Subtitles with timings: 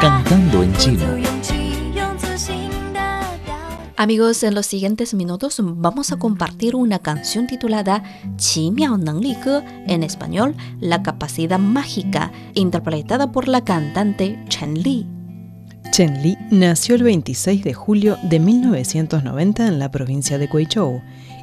[0.00, 1.04] Cantando en chino.
[3.98, 8.02] Amigos, en los siguientes minutos vamos a compartir una canción titulada
[8.36, 15.06] Qi Miao Nengli Ge, en español, La capacidad mágica, interpretada por la cantante Chen Li.
[15.92, 21.00] Chen Li nació el 26 de julio de 1990 en la provincia de Guizhou.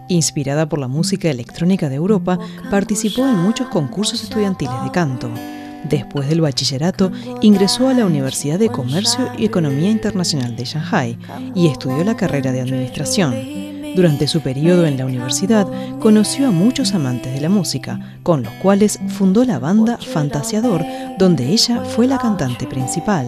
[0.07, 2.37] Inspirada por la música electrónica de Europa,
[2.69, 5.29] participó en muchos concursos estudiantiles de canto.
[5.89, 7.11] Después del bachillerato,
[7.41, 11.17] ingresó a la Universidad de Comercio y Economía Internacional de Shanghai
[11.55, 13.33] y estudió la carrera de Administración.
[13.95, 15.67] Durante su periodo en la universidad,
[15.99, 20.83] conoció a muchos amantes de la música, con los cuales fundó la banda Fantasiador,
[21.19, 23.27] donde ella fue la cantante principal.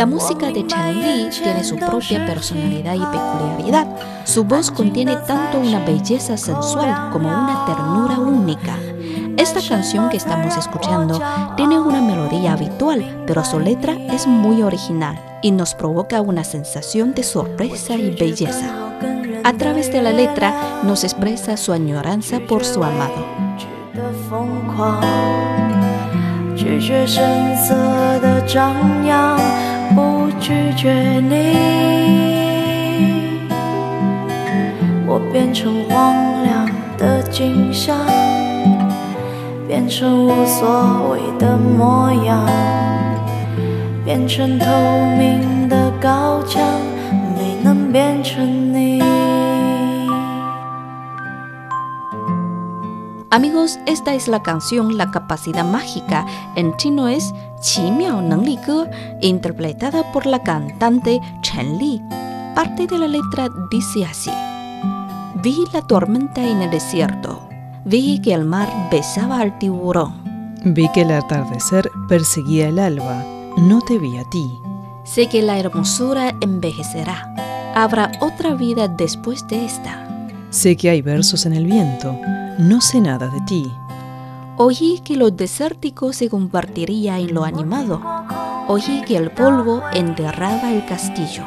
[0.00, 3.86] La música de Chen Li tiene su propia personalidad y peculiaridad.
[4.24, 8.78] Su voz contiene tanto una belleza sensual como una ternura única.
[9.36, 11.20] Esta canción que estamos escuchando
[11.54, 17.12] tiene una melodía habitual, pero su letra es muy original y nos provoca una sensación
[17.12, 18.72] de sorpresa y belleza.
[19.44, 23.26] A través de la letra nos expresa su añoranza por su amado.
[30.69, 31.55] 拒绝你，
[35.07, 36.69] 我变成荒凉
[36.99, 37.97] 的景象，
[39.67, 42.45] 变成无所谓的模样，
[44.05, 44.67] 变成透
[45.17, 46.61] 明的高墙，
[47.35, 49.01] 没能变成你。
[53.31, 56.25] Amigos, esta es la canción La capacidad mágica.
[56.55, 58.90] En chino es Qi Miao Nengli Ge,
[59.20, 62.02] interpretada por la cantante Chen Li.
[62.54, 64.30] Parte de la letra dice así:
[65.42, 67.48] Vi la tormenta en el desierto.
[67.84, 70.54] Vi que el mar besaba al tiburón.
[70.64, 73.24] Vi que el atardecer perseguía el alba.
[73.56, 74.50] No te vi a ti.
[75.04, 77.34] Sé que la hermosura envejecerá.
[77.74, 80.06] Habrá otra vida después de esta.
[80.50, 82.14] Sé que hay versos en el viento
[82.60, 83.72] no sé nada de ti.
[84.62, 87.98] Oí que lo desértico se convertiría en lo animado.
[88.68, 91.44] Oí que el polvo enterraba el castillo.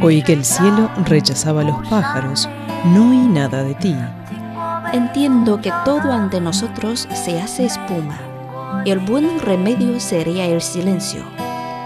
[0.00, 2.48] Oí que el cielo rechazaba a los pájaros.
[2.84, 3.96] No oí nada de ti.
[4.92, 8.20] Entiendo que todo ante nosotros se hace espuma.
[8.84, 11.24] El buen remedio sería el silencio.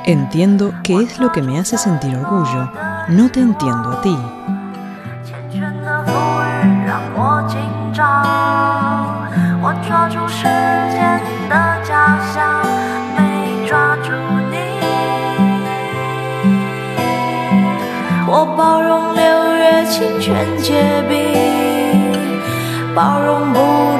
[0.04, 2.70] Entiendo que es lo que me hace sentir orgullo.
[3.08, 4.14] No te entiendo a ti.
[18.32, 19.22] 我包容六
[19.56, 21.18] 月清泉结冰，
[22.94, 23.58] 包容不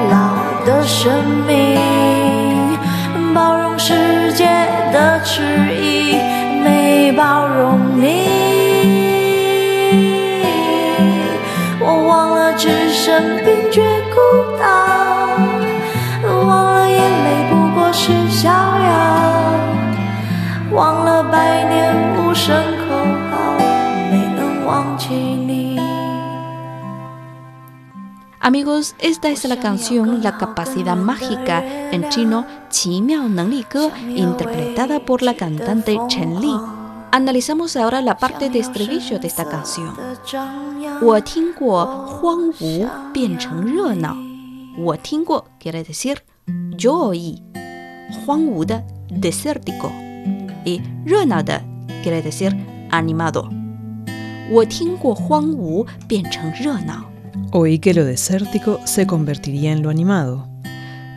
[0.09, 0.15] 老
[0.65, 1.11] 的生
[1.45, 1.77] 命，
[3.33, 4.45] 包容世界
[4.93, 5.43] 的迟
[5.75, 6.15] 疑，
[6.63, 8.29] 没包容你。
[11.81, 14.17] 我忘了置身冰绝孤
[14.57, 14.80] 岛。
[28.40, 35.22] Amigos, esta es la canción La capacidad mágica, en chino Qi Miao Nengli Ge, interpretada por
[35.22, 36.52] la cantante Chen Li.
[37.10, 39.94] Analizamos ahora la parte de estribillo de esta canción.
[41.02, 44.16] 我听过荒芜变成热闹。
[44.78, 46.18] 我听过 quiere decir
[46.78, 47.42] yo oí
[48.24, 49.90] 荒芜的 desértico
[50.64, 51.60] y 热闹的
[52.02, 52.54] quiere decir
[52.90, 53.48] animado。
[54.50, 57.09] 我听过荒芜变成热闹。
[57.52, 60.48] Oí que lo desértico se convertiría en lo animado.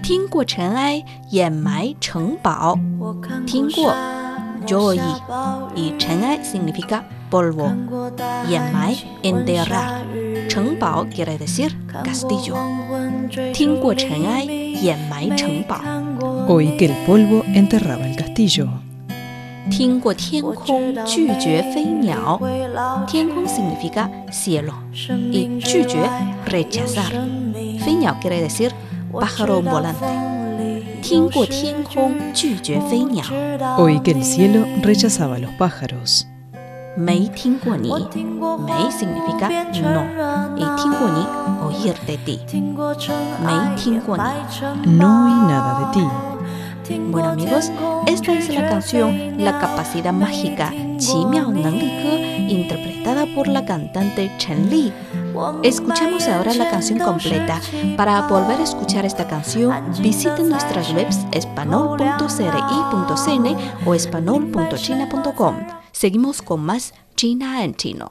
[0.01, 2.75] 听过尘埃掩埋城堡。
[3.45, 3.93] 听过
[4.65, 4.99] yo oí
[5.75, 7.71] y 尘埃 significa polvo.
[8.49, 10.05] Yamai, enterrar.
[10.47, 12.55] Chengbao quiere decir castillo.
[13.53, 16.47] Tingguo Chenai, Yamai Chengbao.
[16.47, 18.82] Oí que el polvo enterraba el castillo.
[19.70, 22.38] Tingguo Tiankong, Jujue Fei Niao.
[23.06, 24.74] Tiankong significa cielo.
[24.92, 26.08] Y Jujue,
[26.46, 27.12] rechazar.
[27.84, 28.72] Fei Niao quiere decir
[29.12, 30.34] pájaro volante.
[33.78, 36.26] Oí que el cielo rechazaba a los pájaros.
[36.96, 39.48] Mei Mei significa
[39.82, 40.56] no.
[40.56, 41.26] Y ni,
[41.66, 42.40] oír de ti.
[43.40, 44.00] Mei
[44.86, 46.33] No oí nada de ti.
[46.88, 47.70] Bueno amigos,
[48.06, 52.04] esta es la canción La capacidad mágica, Qi Miao Nangli
[52.50, 54.92] interpretada por la cantante Chen Li.
[55.62, 57.60] Escuchamos ahora la canción completa.
[57.96, 62.16] Para volver a escuchar esta canción, visiten nuestras webs espanol.cri.cn
[63.86, 65.56] o espanol.china.com.
[65.92, 68.10] Seguimos con más China en chino.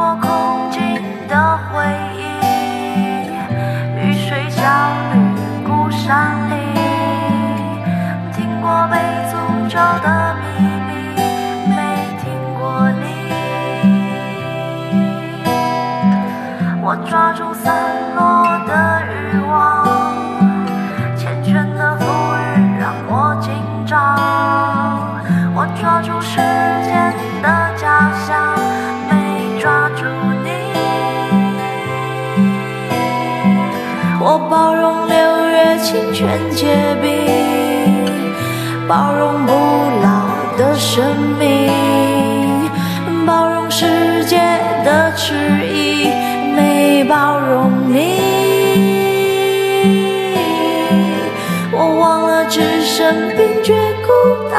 [0.00, 0.80] 过空境
[1.28, 1.84] 的回
[2.16, 2.24] 忆，
[4.00, 4.62] 雨水浇
[5.12, 5.14] 绿
[5.62, 6.56] 孤山岭。
[8.32, 8.96] 听过被
[9.28, 9.32] 诅
[9.68, 10.08] 咒的
[10.40, 10.90] 秘密，
[11.76, 11.78] 没
[12.18, 12.24] 听
[12.58, 13.04] 过你。
[16.82, 17.40] 我抓住。
[34.22, 35.16] 我包容六
[35.48, 37.08] 月清泉结冰
[38.86, 39.52] 包容不
[40.02, 41.02] 老的生
[41.38, 41.72] 命，
[43.26, 44.36] 包容世界
[44.84, 45.34] 的迟
[45.66, 46.10] 疑，
[46.54, 48.20] 没包容你。
[51.72, 54.12] 我忘了置身冰绝孤
[54.52, 54.58] 岛，